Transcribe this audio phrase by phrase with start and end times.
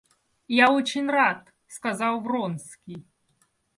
[0.47, 3.05] Я очень рад,— сказал Вронский.